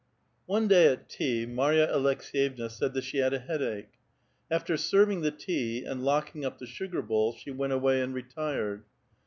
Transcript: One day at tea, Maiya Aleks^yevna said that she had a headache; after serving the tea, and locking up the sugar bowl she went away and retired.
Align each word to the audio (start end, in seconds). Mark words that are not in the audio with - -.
One 0.47 0.67
day 0.67 0.87
at 0.87 1.09
tea, 1.09 1.45
Maiya 1.45 1.87
Aleks^yevna 1.93 2.71
said 2.71 2.95
that 2.95 3.03
she 3.03 3.19
had 3.19 3.35
a 3.35 3.37
headache; 3.37 3.99
after 4.49 4.75
serving 4.75 5.21
the 5.21 5.29
tea, 5.29 5.83
and 5.85 6.03
locking 6.03 6.43
up 6.43 6.57
the 6.57 6.65
sugar 6.65 7.03
bowl 7.03 7.33
she 7.35 7.51
went 7.51 7.73
away 7.73 8.01
and 8.01 8.11
retired. 8.11 8.85